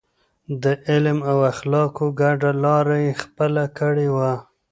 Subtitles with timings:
[0.63, 4.33] د علم او اخلاقو ګډه لار يې خپله کړې وه.